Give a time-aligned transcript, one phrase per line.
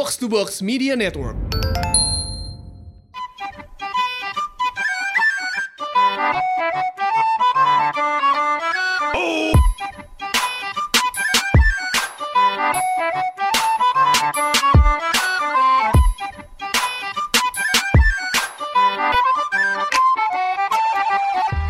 [0.00, 1.36] Box to Box Media Network.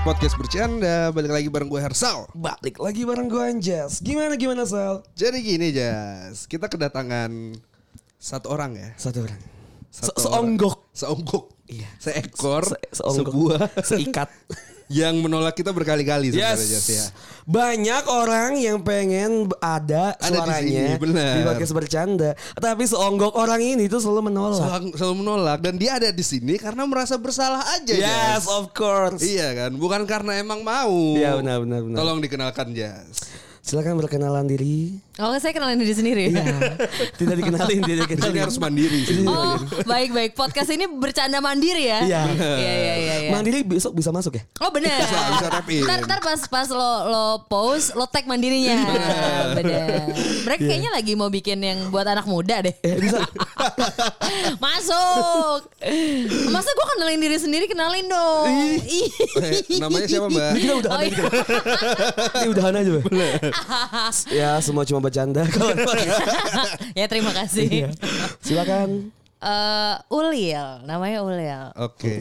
[0.07, 2.31] Podcast bercanda balik lagi bareng gue Hersal.
[2.39, 3.99] Balik lagi bareng gue Anjas.
[3.99, 5.03] Gimana gimana Sal?
[5.19, 7.59] Jadi gini Jas, kita kedatangan
[8.21, 8.89] satu orang ya.
[9.01, 9.41] Satu orang.
[9.89, 10.77] Satu Se- seonggok.
[10.77, 10.93] orang.
[10.93, 11.45] Seonggok.
[11.73, 11.89] Iya.
[11.97, 12.63] Seekor.
[12.69, 13.33] Se- seonggok.
[13.33, 13.61] Sebuah.
[13.81, 14.29] Seikat.
[14.91, 17.07] yang menolak kita berkali-kali sebenarnya Jas ya.
[17.47, 22.31] Banyak orang yang pengen ada, Ada di suaranya sini, di podcast bercanda.
[22.59, 24.59] Tapi seonggok orang ini tuh selalu menolak.
[24.59, 28.45] Selalu, selalu menolak dan dia ada di sini karena merasa bersalah aja yes, Jas.
[28.51, 29.23] of course.
[29.23, 31.15] Iya kan, bukan karena emang mau.
[31.15, 31.97] Iya benar benar benar.
[32.03, 33.31] Tolong dikenalkan Jas.
[33.63, 34.99] Silakan berkenalan diri.
[35.21, 36.25] Oh saya kenalin diri sendiri.
[36.31, 36.45] Iya.
[37.15, 38.41] Tidak dikenalin, tidak dikenalin.
[38.41, 39.21] harus mandiri sih.
[39.25, 42.01] Oh baik baik podcast ini bercanda mandiri ya.
[42.03, 42.23] Iya.
[42.33, 43.15] Iya iya iya.
[43.27, 43.31] iya.
[43.31, 44.43] Mandiri besok bisa masuk ya?
[44.59, 44.97] Oh benar.
[44.97, 45.83] Bisa, bisa tap in.
[45.85, 48.77] Ntar, ntar pas pas lo lo post lo tag mandirinya.
[49.53, 49.89] Benar.
[50.49, 52.75] Mereka kayaknya lagi mau bikin yang buat anak muda deh.
[52.81, 53.21] Eh bisa.
[54.65, 55.61] Masuk.
[56.51, 58.47] Masa gue kenalin diri sendiri kenalin dong.
[58.87, 59.09] Ih.
[59.41, 60.51] Eh, namanya siapa, Mbak?
[60.51, 61.11] Ini kita udahan Oh, aja.
[61.11, 61.25] iya.
[62.37, 62.91] Ini udahan aja.
[62.91, 63.09] Mbak.
[64.41, 65.43] ya semua cuma bercanda.
[65.51, 65.75] Kalau
[66.95, 67.67] ya terima kasih.
[67.67, 67.89] Iya.
[68.39, 69.11] Silakan.
[69.41, 71.73] Eh, Ulil, namanya Ulil.
[71.81, 72.13] Oke.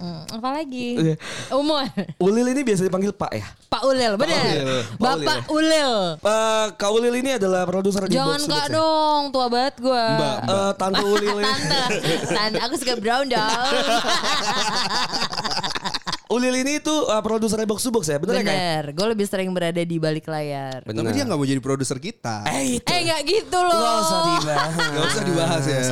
[0.00, 0.96] Hmm, apa lagi?
[0.96, 1.14] Iya.
[1.52, 1.84] Umur.
[2.16, 3.44] Ulil ini biasa dipanggil Pak ya.
[3.68, 4.40] Pak Ulil, benar.
[4.40, 4.80] Ulil.
[4.96, 5.92] Pak Bapak Ulil.
[6.24, 8.74] Uh, Kak Ulil ini adalah produser di Jangan kak ya?
[8.80, 10.06] dong, tua banget gue.
[10.16, 10.36] Mbak.
[10.48, 11.36] Eh, Tante Ulil.
[11.44, 11.80] Tante,
[12.24, 13.36] tante, aku suka brown dong.
[16.26, 18.42] Ulil ini tuh uh, produser Box to Box ya, bener ya?
[18.42, 20.82] Bener, gue lebih sering berada di balik layar.
[20.82, 22.42] Tapi dia nggak mau jadi produser kita.
[22.50, 22.90] Eh itu.
[22.90, 23.78] Eh nggak gitu loh.
[23.78, 24.74] Gak usah dibahas.
[24.74, 25.82] Gak usah dibahas ya.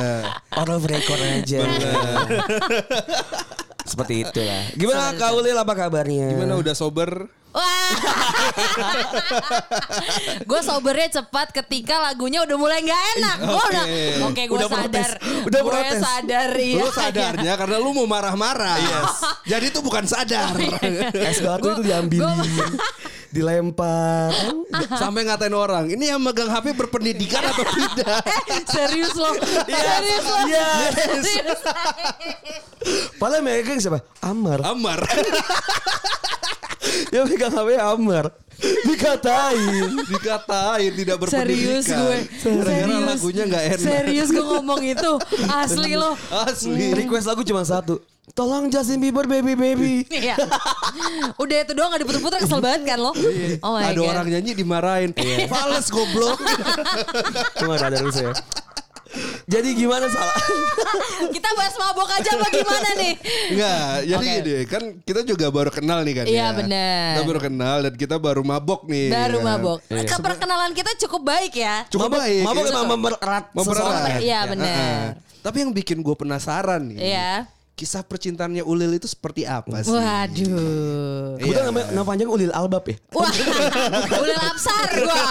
[0.59, 1.59] Of record aja.
[3.85, 4.63] Seperti itulah.
[4.73, 6.33] Gimana Kak Ulil apa kabarnya?
[6.33, 7.29] Gimana udah sober?
[7.55, 7.95] Wah.
[10.49, 13.37] gue sobernya cepat ketika lagunya udah mulai nggak enak.
[13.47, 13.71] Oh, Oke.
[13.71, 13.85] udah,
[14.27, 14.83] oke gue Udah sadar.
[14.83, 15.09] protes.
[15.47, 16.01] Udah gue protes.
[16.03, 16.49] sadar.
[16.51, 18.75] Iya, Lu sadarnya karena lu mau marah-marah.
[19.47, 20.51] Jadi itu bukan sadar.
[21.31, 22.35] Es batu itu diambilin.
[23.35, 24.31] Dilempar.
[25.01, 25.91] Sampai ngatain orang.
[25.91, 28.23] Ini yang megang HP berpendidikan atau tidak?
[28.71, 29.35] Serius loh.
[29.67, 30.43] Serius loh.
[30.47, 30.67] Iya.
[30.95, 31.59] Serius.
[33.19, 33.99] Padahal mereka siapa?
[34.23, 34.63] Amar.
[34.63, 35.03] Amar.
[37.11, 38.25] Ya megang HP Amar.
[38.87, 39.99] Dikatain.
[40.07, 41.83] Dikatain tidak berpendidikan.
[41.83, 42.17] Serius gue.
[42.39, 43.03] Serius.
[43.03, 43.83] lagunya gak enak.
[43.83, 45.11] Serius gue ngomong itu.
[45.51, 46.15] Asli loh.
[46.31, 46.95] Asli.
[46.95, 47.99] Request lagu cuma satu.
[48.33, 49.93] Tolong Justin Bieber baby baby.
[50.09, 50.33] Iya.
[51.37, 53.13] Udah itu doang gak diputer-puter kesel banget kan lo.
[53.61, 54.09] Oh my Ada god.
[54.09, 55.11] orang nyanyi dimarahin.
[55.45, 56.41] Fales goblok.
[57.59, 58.33] Cuma ada terus ya.
[59.45, 60.35] Jadi gimana salah?
[61.35, 63.13] Kita bahas mabok aja apa gimana nih?
[63.47, 64.33] Enggak, jadi Oke.
[64.35, 66.47] gini kan kita juga baru kenal nih kan Iya, ya.
[66.51, 67.07] benar.
[67.07, 69.07] Kita baru kenal dan kita baru mabok nih.
[69.07, 69.45] Baru kan.
[69.47, 69.79] mabok.
[69.87, 71.85] Keperkenalan kita cukup baik ya.
[71.87, 72.43] Cukup Mabok- baik.
[72.43, 72.73] Mabok Iya.
[72.73, 74.01] emang mempererat Mempererat.
[74.03, 74.67] Iya, Ya, benar.
[74.67, 75.05] uh-uh.
[75.45, 76.97] Tapi yang bikin gue penasaran nih.
[76.99, 77.31] Iya.
[77.75, 79.91] Kisah percintaannya Ulil itu seperti apa sih?
[79.91, 81.35] Waduh.
[81.35, 81.67] Udah Iya.
[81.67, 82.95] nama, nama panjang Ulil Albab ya?
[83.11, 83.27] Wah,
[84.15, 85.23] udah lapsar gua.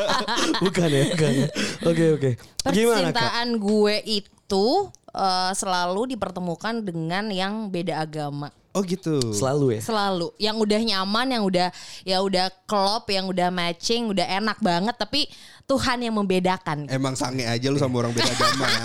[0.68, 1.30] bukan ya, bukan.
[1.32, 1.46] ya.
[1.88, 2.30] Oke oke.
[2.68, 3.16] Gimana kak?
[3.16, 4.66] Percintaan gue itu
[5.10, 8.52] eh, selalu dipertemukan dengan yang beda agama.
[8.70, 9.18] Oh gitu.
[9.34, 9.80] Selalu ya.
[9.82, 11.72] Selalu yang udah nyaman, yang udah
[12.06, 15.26] ya udah klop, yang udah matching, udah enak banget tapi
[15.70, 16.90] Tuhan yang membedakan.
[16.90, 18.66] Emang sange aja lu sama orang beda agama.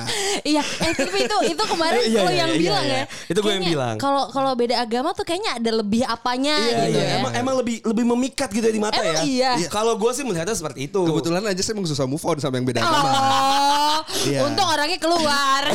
[0.46, 3.02] Iya, eh tapi itu itu kemarin Iya, lo iya, yang iya, bilang iya.
[3.08, 3.32] ya.
[3.32, 3.96] Itu gue yang bilang.
[3.98, 7.08] Kalau kalau beda agama tuh kayaknya ada lebih apanya Iya, gitu iya.
[7.08, 7.16] ya.
[7.24, 9.56] Emang, emang lebih lebih memikat gitu ya di mata Emang ya.
[9.58, 9.68] iya?
[9.72, 11.02] Kalau gue sih melihatnya seperti itu.
[11.02, 13.10] Kebetulan aja saya emang susah move on sama yang beda agama.
[13.10, 14.40] Oh, Iya.
[14.46, 15.62] untung orangnya keluar.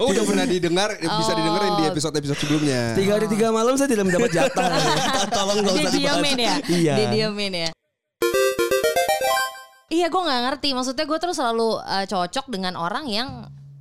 [0.00, 2.96] Oh udah pernah didengar, bisa didengerin di episode-episode sebelumnya.
[2.96, 4.68] Tiga hari tiga malam saya tidak mendapat jatah.
[5.36, 6.24] Tolong nggak usah dibahas.
[6.24, 6.54] Didiamin ya?
[6.64, 6.94] Iya.
[7.04, 7.70] Didiamin ya?
[10.00, 10.68] Iya gue gak ngerti.
[10.72, 13.28] Maksudnya gue terus selalu uh, cocok dengan orang yang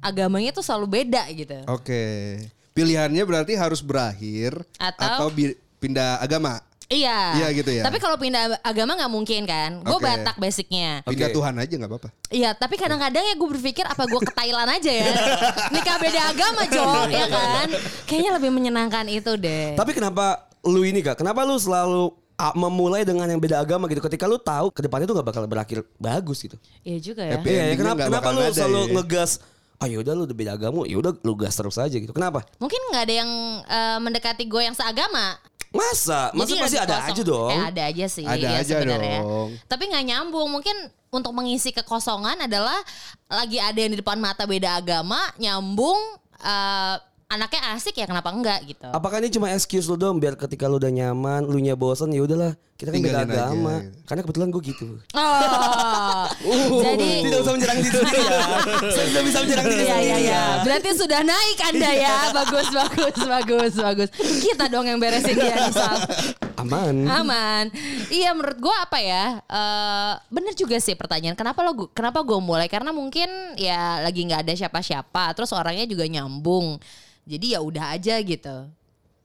[0.03, 1.63] agamanya tuh selalu beda gitu.
[1.71, 2.35] Oke.
[2.75, 6.59] Pilihannya berarti harus berakhir atau, Atau- bi- pindah agama.
[6.89, 7.37] Iya.
[7.39, 7.83] Iya gitu ya.
[7.85, 9.79] Tapi kalau pindah agama nggak mungkin kan.
[9.79, 10.09] Gue Oke.
[10.09, 11.05] Batak basicnya.
[11.07, 11.31] Pindah.
[11.31, 12.09] Tuhan aja nggak apa-apa.
[12.33, 15.07] Iya, tapi kadang-kadang ya gue berpikir apa gue ke Thailand aja ya.
[15.73, 17.67] Nikah beda agama, Jo, ya kan?
[18.09, 19.77] Kayaknya lebih menyenangkan itu deh.
[19.77, 21.21] Tapi kenapa lu ini kak?
[21.21, 22.09] Kenapa lu selalu
[22.55, 23.99] memulai dengan yang beda agama gitu?
[23.99, 26.55] Ketika lu tahu ke depannya tuh gak bakal berakhir bagus gitu.
[26.81, 27.35] Iya juga ya.
[27.35, 28.91] Happy Iya, endingnya kenapa, kenapa lu ada selalu ya.
[28.95, 29.31] ngegas?
[29.75, 32.11] Ah yaudah lu udah beda agama, yaudah lu gas terus aja gitu.
[32.11, 32.43] Kenapa?
[32.59, 33.31] Mungkin nggak ada yang
[33.63, 35.39] eh, mendekati gue yang seagama.
[35.69, 36.33] Masa?
[36.33, 37.11] Masa Jadi pasti ada kosong.
[37.13, 37.49] aja dong.
[37.51, 38.25] Eh, ada aja sih.
[38.25, 39.19] Ada ya, aja sebenarnya.
[39.21, 39.49] dong.
[39.67, 40.47] Tapi nggak nyambung.
[40.49, 40.75] Mungkin
[41.09, 42.75] untuk mengisi kekosongan adalah
[43.27, 45.99] lagi ada yang di depan mata beda agama, nyambung.
[46.39, 46.95] eh,
[47.29, 48.89] anaknya asik ya kenapa enggak gitu.
[48.89, 52.25] Apakah ini cuma excuse lu dong biar ketika lu udah nyaman, lu nya bosan ya
[52.25, 53.75] udahlah kita kan beda aja, agama.
[54.09, 54.87] Karena kebetulan gue gitu.
[55.13, 58.39] Oh, jadi Tidak usah menyerang diri sendiri ya.
[58.97, 60.41] Saya sudah bisa menyerang diri Iya iya sendiri iya.
[60.41, 60.43] ya.
[60.65, 62.17] Berarti sudah naik Anda ya.
[62.33, 64.09] Bagus bagus bagus bagus.
[64.17, 66.01] Kita dong yang beresin dia Sal.
[66.57, 67.05] Aman.
[67.13, 67.69] Aman.
[68.09, 69.37] Iya menurut gua apa ya?
[69.45, 71.37] eh bener juga sih pertanyaan.
[71.37, 72.65] Kenapa lo kenapa gue mulai?
[72.71, 75.37] Karena mungkin ya lagi nggak ada siapa-siapa.
[75.37, 76.81] Terus orangnya juga nyambung.
[77.29, 78.73] Jadi ya udah aja gitu.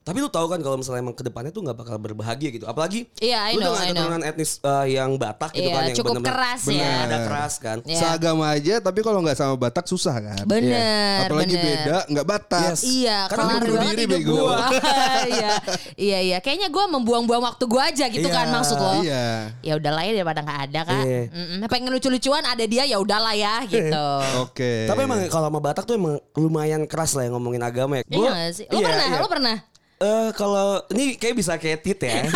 [0.05, 2.69] Tapi lu tahu kan kalau misalnya emang ke depannya tuh nggak bakal berbahagia gitu.
[2.69, 5.97] Apalagi Iya, I lu know, dengan keturunan etnis uh, yang Batak gitu Iya, kan yang
[5.97, 6.69] cukup keras ya.
[6.69, 7.77] bener, Ada keras kan.
[7.81, 7.97] Iya.
[7.97, 10.45] Seagama aja tapi kalau nggak sama Batak susah kan.
[10.45, 11.25] Bener.
[11.25, 11.65] Apalagi bener.
[11.81, 12.69] beda nggak Batak.
[12.69, 12.81] Yes.
[12.85, 14.33] Iya, Karena kelar bunuh diri, bego.
[14.45, 14.57] gua.
[15.33, 15.49] iya,
[15.97, 16.37] iya, iya.
[16.37, 19.01] Kayaknya gue membuang-buang waktu gue aja gitu Iya, kan maksud lo.
[19.01, 19.57] Iya.
[19.65, 21.01] Ya udahlah ya daripada nggak ada kan.
[21.01, 21.21] Iya.
[21.33, 21.59] Mm-mm.
[21.65, 24.07] Pengen lucu-lucuan ada dia ya udahlah ya gitu.
[24.45, 24.85] Oke.
[24.85, 28.03] Tapi emang kalau sama Batak tuh emang lumayan keras lah yang ngomongin agama ya.
[28.05, 28.65] Iya Gua- nggak sih?
[28.69, 29.07] Lo iya, pernah?
[29.09, 29.17] iya.
[29.17, 29.57] Lo pernah?
[29.95, 32.27] Eh kalau ini kayak bisa kayak tit ya.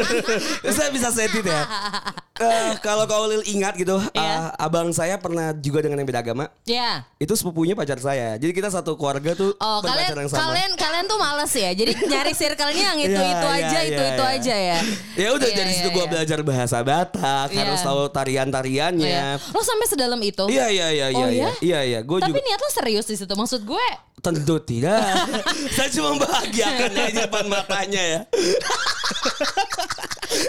[0.76, 1.62] saya bisa saya tit ya.
[2.34, 4.20] Eh kalau kau Lil ingat gitu, Iya.
[4.20, 6.52] eh, abang saya pernah juga dengan yang beda agama.
[6.64, 7.08] Ya.
[7.16, 8.36] Itu sepupunya pacar saya.
[8.36, 10.50] Jadi kita satu keluarga tuh Oh kalian yang sama.
[10.50, 11.70] kalian kalian tuh males ya.
[11.70, 14.34] Jadi nyari circle-nya yang itu Iya, itu iya, aja iya, itu itu iya.
[14.34, 14.78] aja ya.
[15.14, 16.10] Ya udah Iya, dari iya, situ gua iya.
[16.10, 17.60] belajar bahasa Batak, Iya.
[17.62, 19.08] harus tahu tarian-tariannya.
[19.08, 19.28] iya.
[19.48, 20.44] Lo sampai sedalam itu?
[20.44, 21.40] Iya iya iya iya Oh, iya.
[21.40, 21.50] ya?
[21.62, 23.32] Iya iya, gue Tapi juga niat lo serius di situ.
[23.32, 23.86] Maksud gue
[24.18, 25.02] tentu tidak.
[25.74, 26.14] Saya cuma
[26.88, 28.20] membahagiakan aja depan matanya ya.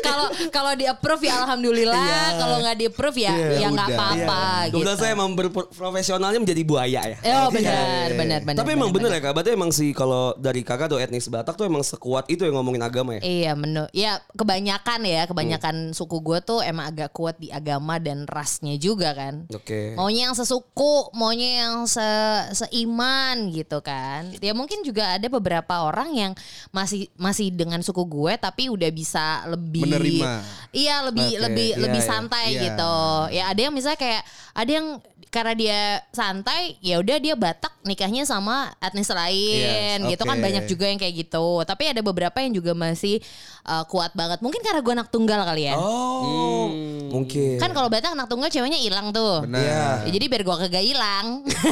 [0.02, 1.98] Kalau kalau di approve ya alhamdulillah.
[1.98, 2.24] Iya.
[2.38, 4.76] Kalau nggak di approve ya Iya, ya nggak apa-apa gitu.
[4.80, 7.18] Kebetulan saya emang berprofesionalnya menjadi buaya ya.
[7.42, 7.60] Oh Oke.
[7.60, 8.60] benar benar benar.
[8.62, 11.66] Tapi emang bener ya kak, berarti emang sih kalau dari kakak tuh etnis Batak tuh
[11.66, 13.22] emang sekuat itu yang ngomongin agama ya?
[13.26, 15.96] Iya menurut ya kebanyakan ya kebanyakan Hmm.
[15.96, 19.50] suku gue tuh emang agak kuat di agama dan rasnya juga kan.
[19.50, 19.98] Oke.
[19.98, 22.06] Maunya yang sesuku, maunya yang se
[22.54, 24.30] seiman gitu kan.
[24.38, 26.32] Ya mungkin juga ada beberapa orang yang
[26.70, 30.32] masih masih dengan suku gue tapi udah bisa lebih Menerima.
[30.70, 32.10] Iya, lebih Oke, lebih iya, lebih iya.
[32.10, 32.62] santai Iya.
[32.70, 32.96] gitu.
[33.34, 34.22] Ya ada yang misalnya kayak
[34.54, 34.88] ada yang
[35.34, 35.80] karena dia
[36.14, 40.46] santai, ya udah dia Batak nikahnya sama etnis lain Yes, gitu kan oke.
[40.46, 41.66] banyak juga yang kayak gitu.
[41.66, 43.18] Tapi ada beberapa yang juga masih
[43.66, 44.46] uh, kuat banget.
[44.46, 45.74] Mungkin karena gue anak tunggal kali ya.
[45.74, 46.70] Oh,
[47.10, 47.58] mungkin.
[47.58, 49.42] Kan kalau Batak anak tunggal ceweknya hilang tuh.
[49.50, 49.58] Benar.
[49.58, 49.86] Iya.
[50.06, 51.26] Ya, jadi biar gue kagak hilang.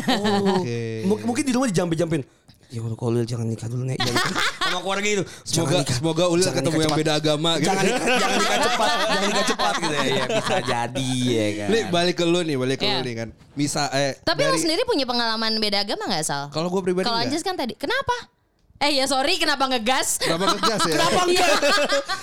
[0.09, 1.05] Oh, Oke.
[1.05, 2.25] M- mungkin di rumah dijampe-jampin.
[2.71, 3.99] Ya Allah kalau Lil jangan nikah dulu nek.
[4.63, 5.23] Sama keluarga itu.
[5.43, 5.95] Semoga Jangan nikah.
[5.97, 6.99] semoga Ulil Jangan ketemu yang cepat.
[6.99, 7.65] beda agama gitu.
[7.67, 10.03] Jangan nikah, jangan nikah cepat, jangan nikah cepat gitu ya.
[10.07, 11.67] Ya bisa jadi ya kan.
[11.67, 12.93] Nih balik ke lu nih, balik ke Iya.
[12.93, 13.27] lu nih kan.
[13.51, 16.47] Bisa eh Tapi lo dari- sendiri punya pengalaman beda agama gak Sal?
[16.47, 17.19] Kalau gue pribadi Kalau.
[17.19, 18.15] Anjas kan tadi, kenapa?
[18.79, 20.17] Eh ya sorry kenapa ngegas?
[20.17, 20.91] Kenapa ngegas ya?
[20.91, 21.49] Kenapa enggak?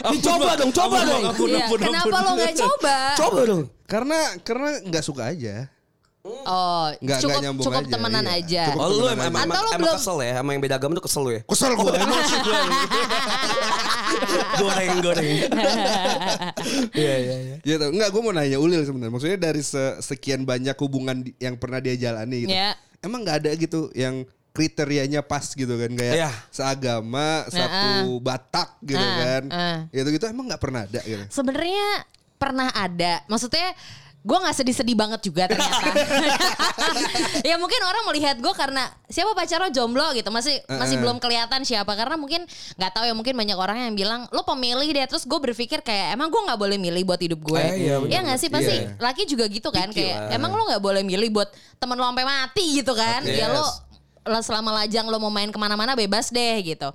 [0.09, 1.23] Nih, coba dong, coba dong.
[1.25, 2.97] Ampun, Iya, ampun, kenapa lo gak coba?
[3.15, 3.63] Coba dong.
[3.85, 5.69] Karena karena nggak suka aja.
[6.41, 8.37] Oh, Nggak- cukup nggak nyambung cukup aja, temenan iya.
[8.37, 8.63] aja.
[8.69, 9.45] Cukup Oh lu temenan emang, aja.
[9.45, 11.41] emang, emang belum- kesel ya sama yang beda agama tuh kesel lu ya?
[11.43, 12.61] Kesel gue emosi gue.
[14.59, 15.29] goreng goreng.
[16.93, 17.57] Iya iya iya.
[17.61, 17.85] Gitu.
[17.85, 19.13] Enggak, gue mau nanya Ulil sebenarnya.
[19.13, 22.53] Maksudnya dari se- sekian banyak hubungan yang pernah dia jalani gitu.
[22.53, 22.75] Iya.
[22.99, 26.31] Emang nggak ada gitu yang kriterianya pas gitu kan kayak Iya.
[26.51, 29.43] seagama, satu Batak gitu Ah, kan.
[29.49, 29.79] ah.
[29.89, 31.23] Itu gitu emang nggak pernah ada gitu.
[31.31, 31.87] Sebenarnya
[32.35, 33.23] pernah ada.
[33.27, 33.71] Maksudnya
[34.29, 35.89] gue nggak sedih-sedih banget juga ternyata.
[37.49, 41.01] ya mungkin orang melihat gue karena siapa pacar lo jomblo gitu masih masih Eh, eh.
[41.01, 42.45] belum kelihatan siapa karena mungkin
[42.77, 46.13] nggak tahu ya mungkin banyak orang yang bilang lo pemilih deh terus gue berpikir kayak
[46.13, 47.57] emang gue nggak boleh milih buat hidup gue.
[47.59, 47.97] Eh, iya.
[48.05, 49.01] Iya nggak sih pasti Iya.
[49.01, 50.37] laki juga gitu kan kayak lah.
[50.37, 51.49] emang lo nggak boleh milih buat
[51.81, 53.25] temen lo sampai mati gitu kan.
[53.25, 53.33] Oke.
[53.33, 53.57] Ya Yes.
[53.57, 53.65] lo
[54.39, 56.89] selama lajang lo mau main ke mana-mana bebas deh gitu.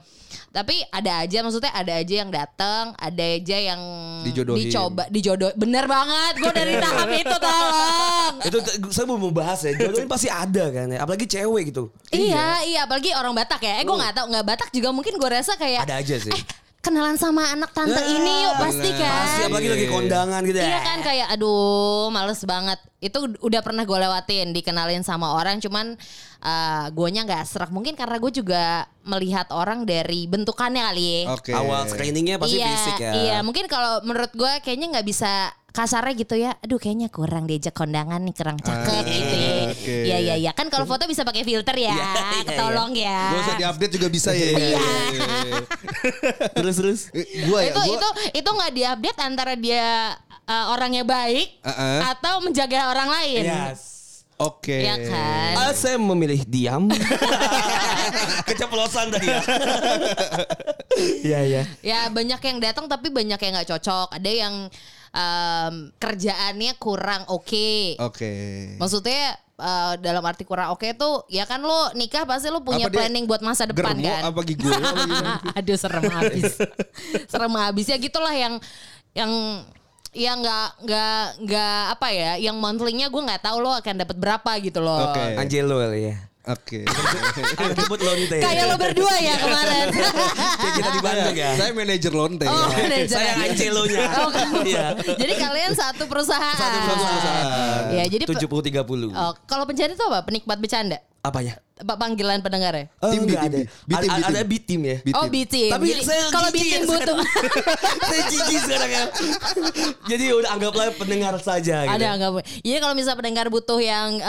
[0.50, 3.82] Tapi ada aja maksudnya ada aja yang datang, ada aja yang
[4.22, 4.70] Dijodohin.
[4.70, 5.50] dicoba, dijodoh.
[5.58, 8.34] Bener banget, gue dari tahap itu tolong.
[8.46, 8.58] Itu
[8.90, 9.74] saya mau bahas ya.
[9.74, 11.02] Jodohin pasti ada kan ya.
[11.02, 11.90] Apalagi cewek gitu.
[12.10, 13.82] Iya, iya, apalagi orang Batak ya.
[13.82, 16.30] Eh, gue nggak tahu, nggak Batak juga mungkin gue rasa kayak Ada aja sih.
[16.30, 16.44] eh
[16.84, 19.24] kenalan sama anak tante Ya, ini yuk pasti kan.
[19.24, 20.68] Pasti apalagi lagi kondangan gitu ya.
[20.68, 22.80] Iya kan kayak aduh males banget.
[23.00, 25.96] Itu udah pernah gue lewatin dikenalin sama orang cuman
[26.44, 31.22] uh, guanya nggak serak mungkin karena gue juga melihat orang dari bentukannya kali ya.
[31.32, 31.52] Oke.
[31.56, 33.12] Awal screeningnya pasti iya, fisik ya.
[33.16, 36.54] Iya, mungkin kalau menurut gue kayaknya nggak bisa kasarnya gitu ya.
[36.62, 39.54] Aduh, kayaknya kurang diajak kondangan nih, kurang cakep Ah, gitu ya.
[39.68, 39.96] oke.
[40.06, 40.52] Iya, iya, iya.
[40.54, 41.92] Kan kalau foto bisa pakai filter ya.
[41.92, 43.20] Iya, iya, Tolong ya.
[43.28, 44.54] Gak usah diupdate juga bisa ya.
[44.54, 44.78] Iya.
[46.54, 47.00] Terus terus.
[47.12, 50.14] Gue ya, itu gua- itu itu nggak diupdate antara dia
[50.46, 52.00] uh, orangnya baik Uh-uh.
[52.14, 53.44] atau menjaga orang lain.
[53.44, 53.82] Yes.
[54.36, 54.78] Oke.
[54.78, 55.54] Iya kan?
[55.56, 56.90] Ah, saya memilih diam.
[58.48, 59.42] Keceplosan tadi ya.
[61.24, 61.64] Iya iya.
[61.82, 64.14] Ya banyak yang datang tapi banyak yang nggak cocok.
[64.14, 64.54] Ada yang
[65.14, 68.02] em, kerjaannya kurang oke.
[68.02, 68.34] Oke.
[68.82, 72.94] Maksudnya eh, dalam arti kurang oke tuh ya kan lo nikah pasti lo punya Apa
[72.94, 74.22] dia planning buat masa depan Germo kan.
[74.26, 74.86] apa gimana?
[75.62, 76.58] Aduh serem habis.
[77.30, 78.58] serem habis ya gitulah yang
[79.14, 79.32] yang
[80.14, 84.52] yang nggak nggak nggak apa ya yang monthly-nya gue nggak tahu lo akan dapat berapa
[84.62, 85.10] gitu loh.
[85.14, 85.38] Oke.
[85.38, 86.18] Angelo kali ya.
[86.44, 86.84] Oke.
[87.80, 88.36] Jemput lonte.
[88.36, 89.88] Kayak lo berdua ya kemarin.
[90.60, 91.52] Kayak kita di Bandung ya.
[91.56, 92.46] Saya manajer lonte.
[92.52, 92.68] Oh, ya.
[92.84, 93.16] manajer.
[93.16, 94.04] Saya Angelonya.
[94.20, 94.30] Oh.
[94.64, 94.86] Iya.
[94.96, 96.56] Jadi kalian satu perusahaan.
[96.56, 97.96] Satu perusahaan.
[97.96, 99.12] Ya, jadi pe- 70 30.
[99.12, 100.20] Oh, kalau pencari itu apa?
[100.28, 101.00] Penikmat bercanda?
[101.24, 101.56] Apanya?
[101.74, 102.86] Pak panggilan pendengar ya?
[103.00, 103.48] Oh, Tim B, ada.
[103.50, 103.64] B.
[103.64, 104.28] B team, Ada- B team.
[104.28, 104.98] Ada B team ya.
[105.00, 105.32] B Oh, team.
[105.34, 105.72] B-team.
[105.72, 107.16] Tapi Jadi, saya kalau B-team ya butuh
[108.12, 109.04] saya jijik sekarang ya.
[110.12, 111.96] Jadi udah anggaplah pendengar saja gitu.
[111.96, 112.44] ada enggak?
[112.62, 114.20] Iya kalau misalnya pendengar butuh yang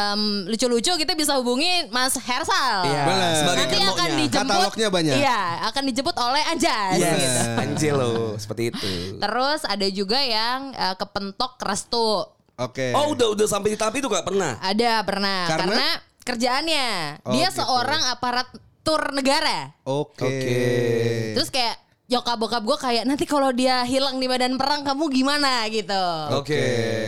[0.47, 2.87] lucu-lucu kita bisa hubungi Mas Hersal.
[2.87, 3.03] Iya.
[3.43, 4.51] Sebagai Nanti akan dijemput.
[4.55, 5.15] Katalognya banyak.
[5.19, 6.95] Iya, akan dijemput oleh Anjas.
[6.97, 7.19] Yes.
[7.19, 7.41] gitu.
[7.59, 8.91] Angelo seperti itu.
[9.19, 12.23] Terus ada juga yang eh, kepentok restu.
[12.55, 12.95] Oke.
[12.95, 14.55] Oh udah udah sampai di tahap itu gak pernah.
[14.63, 15.59] Ada pernah Karena?
[15.75, 15.87] karena,
[16.25, 16.87] kerjaannya
[17.23, 17.61] Oh, dia gitu.
[17.61, 19.71] seorang aparatur negara.
[19.85, 20.25] Oke.
[20.25, 20.61] Oke.
[21.37, 25.65] Terus kayak nyokap bokap gue kayak nanti kalau dia hilang di medan perang kamu gimana
[25.69, 26.05] gitu.
[26.35, 26.61] Oke.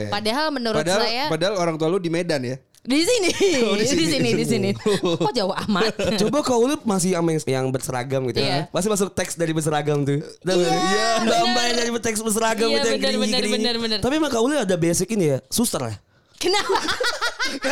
[0.08, 2.56] Padahal menurut Padahal, saya padahal orang tua lu di Medan ya.
[2.86, 3.34] di sini,
[3.66, 4.06] Oh, di di sini.
[4.06, 4.68] sini, di sini.
[5.26, 5.90] Kok jauh amat?
[6.22, 8.46] Coba kau lu masih yang, yang berseragam gitu Iya.
[8.46, 8.60] ya.
[8.70, 10.22] Masih masuk teks dari berseragam tuh.
[10.46, 13.98] Iya, mbak-mbak yang dari teks berseragam Iya, itu yang benar, benar, benar, benar.
[13.98, 15.98] Tapi emang kau lu ada basic ini ya, suster ya.
[16.36, 16.78] Kenapa?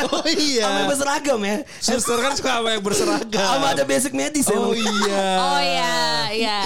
[0.06, 0.64] Oh iya.
[0.64, 1.56] Sama yang berseragam ya.
[1.76, 3.42] Suster kan suka sama yang berseragam.
[3.42, 4.78] Sama ada basic medis Oh emang.
[4.78, 5.26] iya.
[5.36, 5.96] Oh ya,
[6.30, 6.60] ya.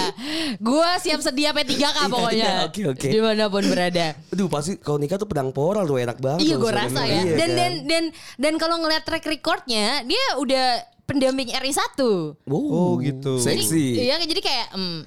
[0.61, 2.69] Gua siap sedia P3K pokoknya.
[2.69, 3.09] Oke, oke.
[3.09, 4.13] Di mana pun berada.
[4.29, 6.45] Aduh pasti kalau nikah tuh pedang poral tuh enak banget.
[6.45, 7.17] Iya gue rasa ya.
[7.19, 7.57] Iya Dan kan?
[7.57, 8.05] dan dan
[8.37, 10.67] dan kalau ngeliat track recordnya, dia udah
[11.05, 13.41] pendamping RI 1 Oh gitu.
[13.41, 13.85] Jadi, Seksi.
[14.05, 14.99] iya jadi kayak hmm,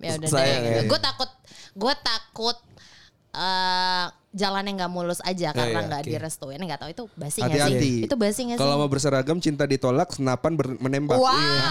[0.00, 0.56] ya udah deh.
[0.56, 0.82] ya.
[0.88, 1.30] Gue takut
[1.74, 2.56] gue takut
[3.30, 6.08] eh jalannya nggak mulus aja karena iya, nggak oke.
[6.08, 9.64] direstuin nggak tahu itu basi nggak sih itu basi nggak sih Kalau mau berseragam cinta
[9.64, 11.16] ditolak, senapan ber- menembak.
[11.16, 11.64] wah Iya.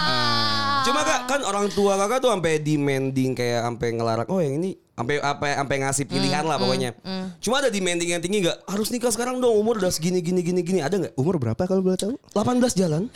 [0.82, 4.74] Cuma kak kan orang tua kakak tuh sampai demanding kayak sampai ngelarang oh yang ini
[4.92, 6.90] sampai apa sampai ngasih pilihan lah pokoknya.
[7.38, 10.60] Cuma ada demanding yang tinggi nggak harus nikah sekarang dong umur udah segini gini gini
[10.60, 11.14] gini ada nggak?
[11.14, 12.14] Umur berapa kalau boleh tahu?
[12.30, 13.06] 18 jalan.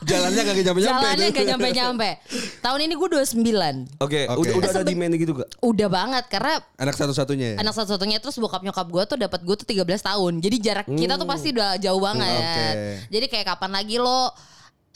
[0.00, 0.94] Jalannya kagak nyampe-nyampe.
[0.94, 1.32] jalannya tuh.
[1.32, 2.10] nggak nyampe nyampe
[2.60, 4.38] tahun ini gue 29 Oke, Oke.
[4.38, 5.48] udah, udah ada demanding gitu gak?
[5.58, 7.56] udah banget karena Anak satu-satunya ya.
[7.58, 11.14] anak satu-satunya terus bokap nyokap gue tuh dapat gue tuh 13 tahun jadi jarak kita
[11.14, 12.66] tuh pasti udah jauh banget Oke.
[13.10, 14.30] jadi kayak kapan lagi lo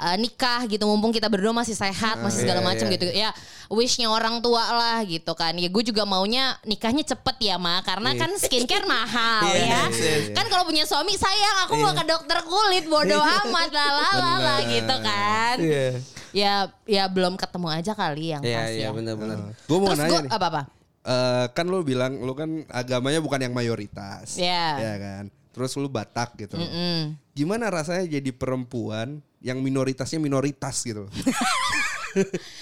[0.03, 2.95] uh, nikah gitu mumpung kita berdua masih sehat masih segala iya, macam iya.
[2.99, 3.31] gitu ya
[3.71, 8.19] wishnya orang tua lah gitu kan ya gue juga maunya nikahnya cepet ya ma karena
[8.19, 10.35] kan skincare mahal Iya, ya iya, iya.
[10.35, 14.37] kan kalau punya suami sayang aku mau ke dokter kulit bodoh amat lah lah lah
[14.43, 15.87] lah gitu kan Iya.
[16.35, 16.55] ya
[16.89, 19.39] ya belum ketemu aja kali yang Iya, pas iya ya benar-benar.
[19.69, 20.33] Gue mau terus nanya nih.
[20.33, 20.63] apa apa
[21.03, 24.39] Eh, kan lu bilang lu kan agamanya bukan yang mayoritas.
[24.39, 24.79] Iya.
[24.79, 25.25] Ya kan.
[25.51, 26.55] Terus lu Batak gitu.
[26.55, 27.19] Mm.
[27.35, 31.07] Gimana rasanya jadi perempuan yang minoritasnya minoritas gitu?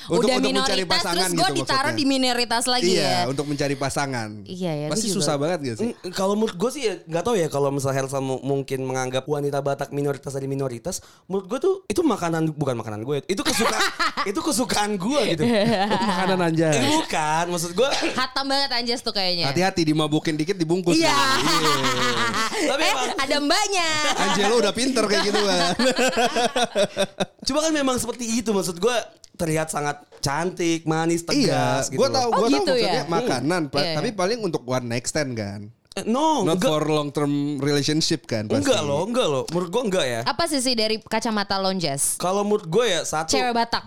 [0.06, 1.99] udah minoritas terus gue gitu ditaruh maksudnya.
[1.99, 3.20] di minoritas lagi Iya, ya.
[3.26, 4.46] untuk mencari pasangan.
[4.46, 5.90] Iya, ya, Pasti susah banget gak sih?
[5.90, 9.26] Mm, Kalau menurut gue sih ya nggak tahu ya kalau misal Helsa mu- mungkin menganggap
[9.26, 13.82] wanita Batak minoritas dari minoritas, menurut gue tuh itu makanan bukan makanan gue, itu kesukaan
[14.22, 15.42] itu kesukaan gue gitu.
[16.10, 16.68] Makanan aja.
[16.70, 17.90] Eh, bukan, maksud gue.
[18.14, 19.50] Hatam banget Anjas tuh kayaknya.
[19.50, 20.94] Hati-hati dimabukin dikit dibungkus.
[20.94, 21.10] Iya.
[22.62, 23.88] Tapi eh, emang- ada mbaknya.
[24.21, 25.61] Angelo udah pinter kayak gitu kan.
[27.47, 28.97] Cuma kan memang seperti itu maksud gue
[29.35, 31.29] terlihat sangat cantik, manis, iya,
[31.81, 31.97] tegas gitu.
[31.97, 33.09] gue tahu, Oh, gue tahu gitu maksudnya ya?
[33.09, 34.19] makanan, pa- Iya, tapi iya.
[34.19, 35.61] paling untuk one night stand kan.
[35.90, 36.71] Eh, no, Not enggak.
[36.71, 38.62] for long term relationship kan pasti.
[38.62, 39.43] Enggak loh, enggak loh.
[39.49, 40.21] Menurut gue enggak ya.
[40.23, 42.14] Apa sih sih dari kacamata lonjas?
[42.14, 43.83] Kalau menurut gue ya satu Cewek Batak.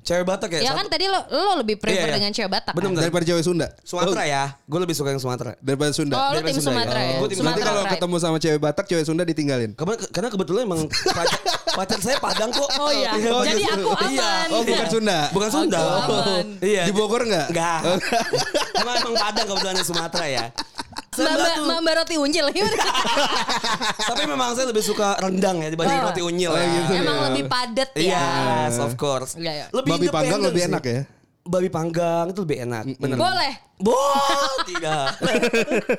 [0.00, 0.60] Cewek Batak ya.
[0.60, 2.16] Ya satu- kan tadi lo lo lebih prefer Iya, iya.
[2.16, 2.72] dengan cewek Batak.
[2.72, 3.00] Bener, kan?
[3.00, 3.66] Daripada cewek Sunda.
[3.80, 4.44] Sumatera ya.
[4.62, 5.50] Gue lebih suka yang Sumatera.
[5.58, 6.14] Daripada Sunda.
[6.14, 6.76] Oh, lo Daripada tim Sunda ya.
[6.80, 7.06] Sumatera ya.
[7.06, 9.70] Oh, gua tim Nanti Sumatera kalau ketemu sama cewek Batak, cewek Sunda ditinggalin.
[9.74, 11.40] Kema- Karena kebetulan emang pacar,
[11.78, 12.68] pacar saya Padang kok.
[12.76, 13.10] Oh iya.
[13.28, 14.20] Oh, Jadi aku Iya.
[14.20, 14.46] aman.
[14.50, 15.18] Oh, bukan Sunda.
[15.30, 15.78] Bukan Sunda.
[16.00, 16.46] Aku aman.
[16.60, 16.82] Iya.
[16.84, 17.46] Di Bogor enggak?
[17.48, 17.80] Enggak.
[18.74, 20.44] Emang emang Padang kebetulan di Sumatera ya.
[21.10, 22.46] Mbak Mbak roti unyil.
[24.10, 26.06] Tapi memang saya lebih suka rendang ya dibanding Oh.
[26.06, 26.70] roti unyil Oh, ya.
[26.70, 26.92] gitu.
[26.96, 27.24] Emang ya.
[27.30, 28.22] lebih padet ya.
[28.70, 29.34] Yes, of course.
[29.34, 29.66] Iya, iya.
[29.70, 31.00] Lebih Babi panggang lebih enak ya.
[31.40, 32.84] Babi panggang itu lebih enak.
[32.94, 33.16] Bener.
[33.18, 33.52] Boleh.
[33.80, 35.16] Boh, tidak.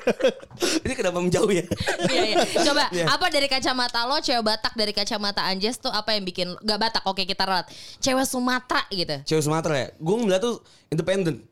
[0.86, 1.66] Ini kenapa menjauh ya?
[2.06, 2.36] Iya, iya.
[2.62, 3.04] Coba Iya.
[3.10, 7.02] apa dari kacamata lo cewek Batak dari kacamata Anjas tuh apa yang bikin gak Batak?
[7.04, 7.66] Oke kita ralat.
[7.98, 9.16] Cewek Sumatera gitu.
[9.26, 9.88] Cewek Sumatera ya.
[9.98, 11.42] Gue ngeliat tuh independen.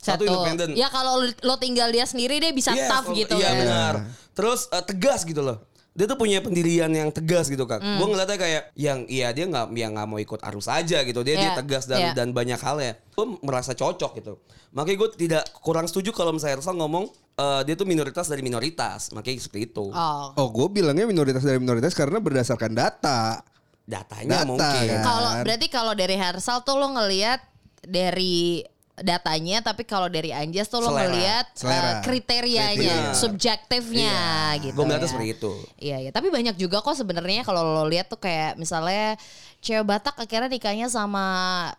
[0.00, 0.72] Satu, independen.
[0.72, 3.56] Ya kalau lo, tinggal dia sendiri dia bisa Yes, tough oh, gitu Iya kan.
[3.58, 3.94] benar.
[4.32, 5.60] Terus eh, tegas gitu loh.
[5.90, 7.82] dia tuh punya pendirian yang tegas gitu kak.
[7.82, 7.98] Hmm.
[7.98, 11.20] Gue ngeliatnya kayak yang iya dia nggak yang nggak mau ikut arus aja gitu.
[11.20, 12.12] Dia dia Iya, tegas dan iya.
[12.14, 12.94] dan banyak hal ya.
[13.10, 14.38] Gue merasa cocok gitu.
[14.70, 19.10] Makanya gue tidak kurang setuju kalau misalnya Ersal ngomong eh, dia tuh minoritas dari minoritas.
[19.10, 19.90] Makanya seperti itu.
[19.90, 20.30] Oh.
[20.32, 23.42] Oh, gue bilangnya minoritas dari minoritas karena berdasarkan data.
[23.82, 24.86] Datanya Data, mungkin.
[24.86, 25.02] kan?
[25.02, 27.42] Kalau berarti kalau dari Hersal tuh lo ngelihat
[27.82, 28.62] dari
[29.00, 31.00] datanya tapi kalau dari Anjas tuh lo Selera.
[31.08, 31.80] ngelihat Selera.
[31.80, 32.76] eh, kriterianya,
[33.10, 33.16] Kriteria.
[33.16, 34.18] subjektifnya
[34.60, 34.74] gitu.
[34.74, 35.12] Gue melihatnya ya.
[35.12, 35.52] seperti itu.
[35.76, 36.10] Iya, iya.
[36.10, 39.16] Tapi banyak juga kok sebenarnya kalau lo lihat tuh kayak misalnya
[39.58, 41.26] cewek Batak akhirnya nikahnya sama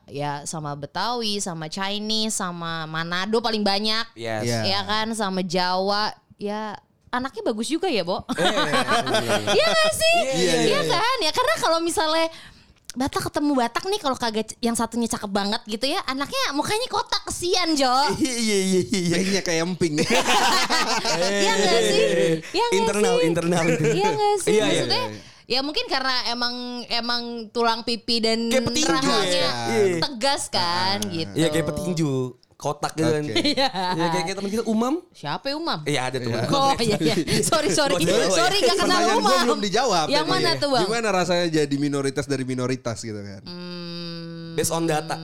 [0.06, 4.14] ya sama Betawi, sama Chinese, sama Manado paling banyak.
[4.14, 4.46] Yes.
[4.46, 4.60] Iya.
[4.68, 6.14] Ya kan sama Jawa.
[6.36, 6.78] Ya
[7.10, 8.24] anaknya bagus juga ya, Bo.
[8.34, 9.52] Eh, alhamdulillah.
[9.52, 10.16] Iya gak sih?
[10.18, 11.18] Iya, Iya, iya, kan?
[11.20, 12.28] Ya karena kalau misalnya
[12.92, 17.24] Batak ketemu Batak nih kalau kagak yang satunya cakep banget gitu ya anaknya mukanya kotak
[17.24, 17.88] kesian Jo
[18.20, 19.16] Iya iya iya iya.
[19.16, 19.96] Kayaknya kayak emping.
[21.42, 22.04] Iya gak sih?
[22.52, 23.28] Iya gak internal, sih?
[23.28, 23.96] internal, internal.
[23.96, 24.52] Iya gak sih?
[24.52, 25.06] Iya, iya, Maksudnya
[25.52, 26.56] Ya mungkin karena emang
[26.88, 29.52] emang tulang pipi dan rahangnya ya.
[29.68, 30.00] Iya.
[30.00, 31.34] tegas kan gitu.
[31.36, 33.26] Iya kayak petinju kotak gitu kan.
[33.26, 33.68] Iya.
[33.98, 35.02] Ya kayak kayak teman kita Umam.
[35.12, 35.80] Siapa ya Umam?
[35.84, 36.30] Iya ada tuh.
[36.54, 37.16] Oh iya iya.
[37.42, 37.98] Sorry sorry.
[38.30, 38.70] Sorry ya.
[38.70, 39.42] gak kenal Pertanyaan gue Umam.
[39.44, 40.06] belum dijawab.
[40.08, 40.86] Yang mana tuh bang?
[40.86, 43.42] Gimana rasanya jadi minoritas dari minoritas gitu kan?
[43.44, 45.18] Hmm, Based on data.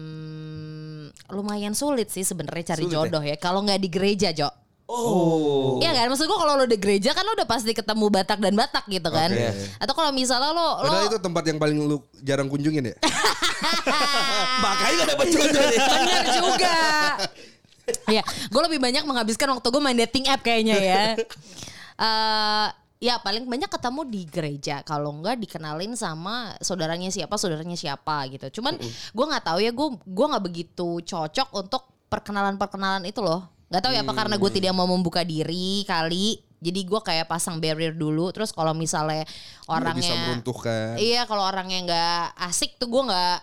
[0.00, 2.98] hmm, lumayan sulit sih sebenarnya cari Sulit ya?
[3.06, 3.36] jodoh ya.
[3.36, 4.50] Kalau nggak di gereja Jo.
[4.90, 5.78] Oh.
[5.78, 8.58] Iya kan, maksud gua kalau lo di gereja kan lo udah pasti ketemu Batak dan
[8.58, 9.30] Batak gitu kan.
[9.30, 9.78] Oke.
[9.78, 12.96] Atau kalau misalnya lo lo Padahal itu tempat yang paling lu jarang kunjungin ya?
[14.66, 15.62] Makanya gak dapet jodoh.
[15.62, 16.78] Bener juga.
[18.10, 21.02] ya, gue lebih banyak menghabiskan waktu gue main dating app kayaknya ya.
[22.00, 22.68] Eh,
[22.98, 24.82] ya paling banyak ketemu di gereja.
[24.82, 28.58] Kalau enggak dikenalin sama saudaranya siapa, saudaranya siapa gitu.
[28.58, 28.74] Cuman
[29.14, 33.59] gue nggak tahu ya, gue gue nggak begitu cocok untuk perkenalan-perkenalan itu loh.
[33.70, 36.42] Nggak tahu ya apa karena gue tidak mau membuka diri kali.
[36.60, 38.34] Jadi gue kayak pasang barrier dulu.
[38.34, 39.22] Terus kalau misalnya
[39.70, 40.98] orangnya bisa meruntuhkan.
[40.98, 43.38] Iya kalau orangnya nggak asik tuh gue nggak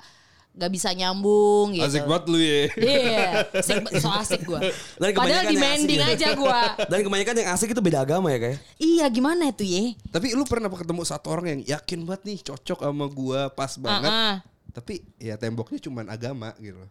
[0.57, 1.85] nggak bisa nyambung gitu.
[1.85, 2.61] Asik banget lu ya.
[2.75, 3.29] Iya,
[3.61, 4.59] asik, so asik gue.
[4.99, 6.11] Padahal asik ya.
[6.11, 6.59] aja gue.
[6.91, 8.59] Dan kebanyakan yang asik itu beda agama ya kayak.
[8.81, 9.95] Iya gimana itu ya?
[10.09, 14.11] Tapi lu pernah ketemu satu orang yang yakin banget nih cocok sama gua pas banget.
[14.11, 14.35] Uh-uh.
[14.73, 16.83] Tapi ya temboknya cuman agama gitu.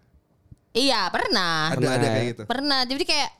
[0.77, 1.73] Iya pernah.
[1.73, 2.12] Ada Pernah ada ya?
[2.12, 2.43] kayak gitu.
[2.45, 2.81] Pernah.
[2.85, 3.31] Jadi kayak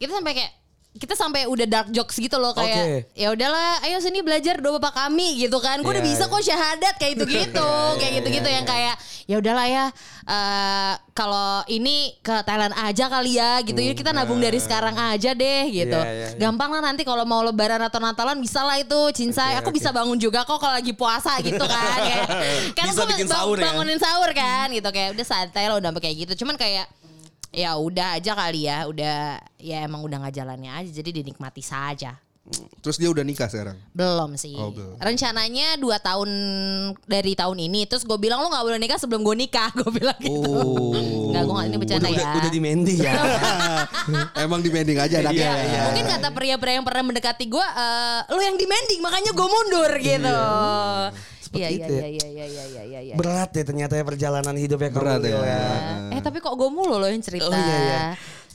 [0.00, 0.52] kita sampai kayak
[0.96, 3.12] kita sampai udah dark jokes gitu loh kayak Oke.
[3.12, 5.80] ya udahlah ayo sini belajar doa bapak kami gitu kan.
[5.84, 6.32] Gue udah Iya, bisa iya.
[6.32, 8.94] kok syahadat kayak gitu gitu kayak gitu gitu yang kayak
[9.26, 9.84] ya udahlah ya
[10.26, 13.78] eh, kalau ini ke Thailand aja kali ya gitu.
[13.80, 15.98] Ya kita nabung dari sekarang aja deh gitu.
[15.98, 16.38] Iya, iya, iya.
[16.40, 20.16] gampang lah nanti kalau mau lebaran atau Natalan bisa lah itu cincai aku bisa bangun
[20.16, 21.98] juga kok kalau lagi puasa gitu kan.
[22.02, 22.26] Kayak,
[22.76, 23.26] kan aku ya.
[23.72, 24.88] bangunin sahur kan gitu.
[24.92, 26.44] Kayak udah santai lah udah kayak gitu.
[26.44, 26.86] Cuman kayak
[27.56, 29.16] ya udah aja kali ya udah
[29.56, 32.20] ya emang udah nggak jalannya aja jadi dinikmati saja
[32.78, 33.74] Terus dia udah nikah sekarang.
[33.90, 35.02] belum sih Oh, belum.
[35.02, 36.30] rencananya dua tahun
[37.02, 40.14] dari tahun ini terus gue bilang lo nggak boleh nikah sebelum gue nikah gue bilang
[40.16, 40.94] gitu Oh.
[41.26, 43.14] nggak gue nggak ini bercanda Udah, ya udah, udah di Mendy ya.
[44.46, 45.42] Emang di mending aja anaknya.
[45.42, 45.80] Iya, iya.
[45.90, 50.38] mungkin kata pria-pria yang pernah mendekati gue eh, lo yang demanding makanya gue mundur gitu
[51.52, 52.08] iya iya itu iya ya.
[52.08, 53.14] iya iya iya iya iya iya.
[53.14, 55.38] Berat ya ternyata ya perjalanan hidupnya kamu Berat ya.
[55.38, 55.62] ya.
[56.10, 58.00] eh tapi kok gue mulu lo yang cerita Oh iya iya.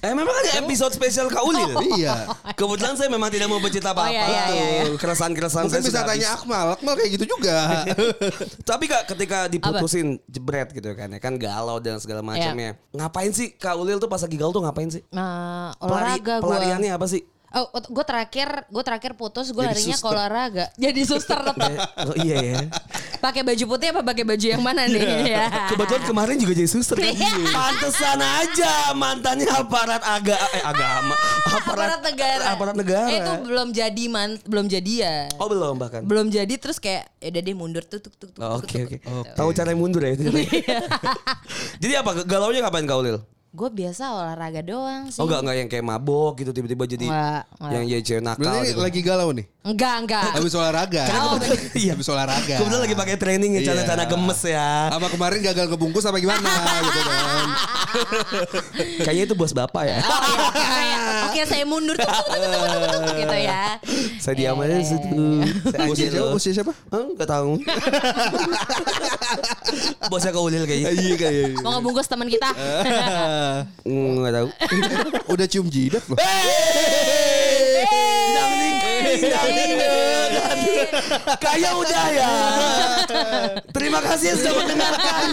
[0.02, 1.78] Eh memang ada episode spesial Kak Ulil.
[1.94, 2.26] Iya.
[2.58, 4.10] Kebetulan saya memang tidak mau bercerita apa-apa.
[4.10, 4.84] Oh, iya, iya, iya, iya.
[4.98, 6.42] Keresahan-keresahan saya bisa tanya habis.
[6.42, 6.68] Akmal.
[6.74, 7.86] Akmal kayak gitu juga.
[8.74, 12.74] Tapi kak ketika diputusin jebret gitu kan ya kan galau dan segala macamnya.
[12.74, 12.98] Iya.
[12.98, 15.06] Ngapain sih Kak Ulil tuh pas lagi galau tuh ngapain sih?
[15.14, 16.46] Nah, Pelari- olahraga gue.
[16.50, 17.22] pelariannya apa sih?
[17.52, 20.66] Oh, gue terakhir gue terakhir putus gue larinya ke olahraga.
[20.80, 21.72] Jadi suster tetap.
[22.08, 22.58] oh iya ya.
[23.20, 25.04] pakai baju putih apa pakai baju yang mana nih?
[25.36, 25.68] ya.
[25.68, 27.12] Kebetulan kemarin juga jadi suster kan.
[27.12, 27.34] Iya.
[27.52, 31.16] Pantesan aja mantannya aparat aga eh agama
[31.52, 32.44] aparat negara.
[32.56, 33.08] Aparat negara.
[33.12, 35.18] Eh, itu belum jadi man, belum jadi ya.
[35.38, 36.02] Oh belum bahkan.
[36.08, 38.98] Belum jadi terus kayak ya udah deh mundur tuh tuk tuk Oke oke.
[39.04, 39.26] tuk.
[39.36, 40.24] Tahu cara mundur ya itu.
[40.32, 40.80] Iya.
[41.82, 43.18] Jadi apa galaunya ngapain Kak Ulil?
[43.52, 45.20] Gue biasa olahraga doang sih.
[45.20, 47.72] Oh enggak enggak yang kayak mabok gitu tiba-tiba jadi Enggak, enggak.
[47.76, 48.80] yang jadi cewek nakal Berarti gitu.
[48.80, 49.46] lagi galau nih.
[49.62, 50.24] Enggak, enggak.
[50.32, 51.04] Habis olahraga.
[51.22, 51.36] Oh,
[51.84, 51.92] Iya.
[51.94, 52.56] Habis olahraga.
[52.58, 53.66] Kebetulan lagi pakai training ya Iya.
[53.68, 54.70] celana-celana gemes ya.
[54.88, 56.48] Sama kemarin gagal ngebungkus apa gimana
[56.88, 57.48] gitu kan.
[59.04, 60.00] Kayaknya itu bos bapak ya.
[60.00, 62.08] Oh iya, kayak, oke saya mundur tuh,
[63.20, 63.76] gitu ya.
[64.16, 65.24] Saya diam Iya, aja iya, di situ.
[65.68, 65.84] iya.
[65.84, 66.30] Bosnya siapa?
[66.32, 66.72] Bosnya siapa?
[66.90, 67.52] Enggak tahu.
[70.08, 70.90] Bosnya Kak Ulil kayaknya.
[70.96, 71.60] Iya kayaknya.
[71.60, 72.48] Mau ngebungkus teman kita.
[73.86, 74.48] Enggak tahu.
[75.34, 76.18] Udah cium jidat loh.
[81.42, 82.32] Kayak udah ya.
[83.72, 85.26] Terima kasih sudah mendengarkan.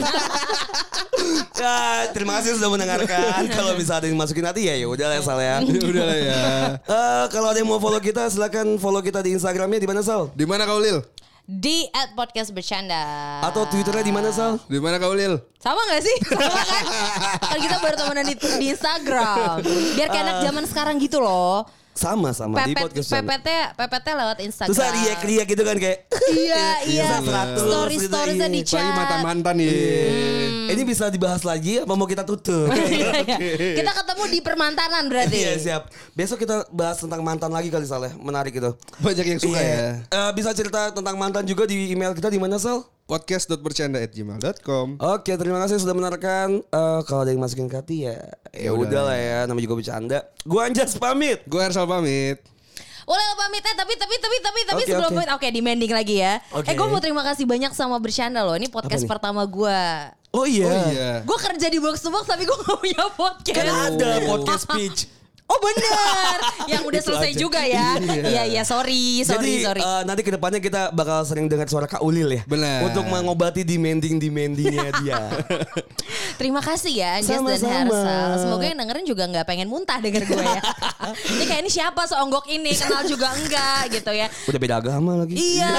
[1.59, 1.77] ya,
[2.15, 3.41] terima kasih sudah mendengarkan.
[3.51, 5.63] Kalau bisa ada yang masukin hati ya ya udah lah Sal ya.
[5.89, 6.43] Udah lah ya.
[6.83, 10.31] Eh, kalau ada yang mau follow kita silakan follow kita di Instagramnya di mana Sal?
[10.35, 11.03] Di mana kau Lil?
[11.49, 13.01] Di at podcast bercanda.
[13.41, 14.61] Atau Twitternya di mana Sal?
[14.69, 15.41] Di mana kau Lil?
[15.57, 16.17] Sama gak sih?
[16.29, 16.85] Sama kan?
[17.41, 19.65] kan kita baru temenan di, di Instagram.
[19.97, 21.65] Biar kayak anak zaman sekarang gitu loh.
[21.99, 23.11] Sama sama di Pepet, podcast.
[23.11, 24.71] PPT, PPT lewat Instagram.
[24.71, 25.99] Terus riak riak gitu kan kayak.
[26.31, 27.07] Iya, iya.
[27.19, 28.55] seratus Story gitu, storiesnya iya.
[28.55, 28.79] di chat.
[28.79, 29.71] Apalagi mantan-mantan nih.
[30.69, 32.71] Eh, Ini bisa dibahas lagi apa mau kita tutup?
[32.71, 33.39] Iya, iya.
[33.83, 35.43] Kita ketemu di permantanan berarti.
[35.43, 35.83] Iya siap.
[36.15, 38.15] Besok kita bahas tentang mantan lagi kali Sal ya.
[38.15, 38.71] Menarik itu.
[39.03, 39.99] Banyak yang suka ya.
[40.07, 42.87] Eh, bisa cerita tentang mantan juga di email kita di mana Sal?
[43.09, 45.01] Podcast.bercanda@gmail.com.
[45.01, 46.61] Oke, terima kasih sudah mendengarkan.
[46.61, 48.21] Eh, kalau ada yang masukin ke hati ya,
[48.53, 49.39] ya udah lah ya.
[49.49, 50.19] Namanya juga bercanda.
[50.45, 51.41] Gua Anjas pamit.
[51.49, 52.45] Gue Hersal pamit.
[53.09, 55.17] Boleh pamit eh tapi tapi tapi tapi tapi Oke, sebelum oke.
[55.17, 56.45] pamit oke demanding lagi ya.
[56.53, 56.69] Oke.
[56.69, 58.53] Eh gue mau terima kasih banyak sama bercanda loh.
[58.53, 59.81] Ini podcast pertama gue.
[60.37, 60.69] Oh iya.
[60.69, 61.11] Oh iya.
[61.25, 63.57] Gue kerja di box to box tapi gue gak punya podcast.
[63.57, 65.09] Kan ada podcast speech.
[65.49, 66.37] Oh bener.
[66.69, 67.41] Yang udah Itu selesai aja.
[67.41, 67.97] juga ya.
[67.99, 68.43] Iya.
[68.49, 72.05] Iya sorry Sorry Jadi sorry eh, nanti ke depannya kita bakal sering dengar suara Kak
[72.05, 72.43] Ulil ya.
[72.45, 72.85] Benar.
[72.85, 75.21] Untuk mengobati demanding demandingnya dia.
[76.37, 77.89] Terima kasih ya Anjas dan.
[77.89, 80.61] Hersal Semoga yang dengerin juga gak pengen muntah denger gue ya.
[81.33, 82.77] Ini kayak ini siapa seonggok ini?
[82.77, 84.29] Kenal juga enggak gitu ya.
[84.45, 85.33] Udah beda agama lagi.
[85.33, 85.73] Iya.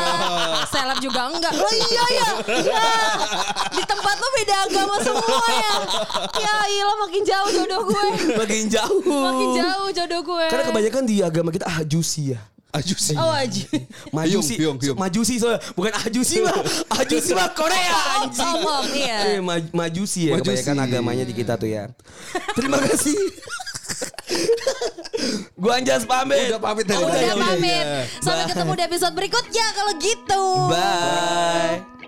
[0.67, 2.84] Seleb juga enggak Oh iya ya Iya.
[3.69, 5.73] Di tempat lo beda agama semua ya.
[6.34, 8.03] Ya iya makin jauh jodoh gue.
[8.36, 9.01] Makin jauh.
[9.05, 9.59] Makin jauh
[9.91, 12.39] jodoh gue Karena kebanyakan di agama kita ajusi ya.
[12.69, 13.17] Ajusi.
[13.17, 13.65] Oh aji
[14.13, 14.98] Majusi, Hyung, hyung, hyung.
[14.98, 16.54] majusi soalnya bukan ajusi mah,
[17.02, 18.45] ajusi mah Korea Om anjing.
[18.45, 20.62] om om iya Eh, maj- majusi ya Majusi.
[20.62, 21.89] kebanyakan agamanya di kita tuh ya.
[22.54, 23.17] Terima kasih.
[25.58, 26.54] Gua Anjas pamit.
[26.54, 27.26] Udah pamit dari Oh, tadi.
[27.26, 27.84] udah pamit.
[28.22, 31.98] Sampai ketemu di episode berikutnya kalau gitu Bye.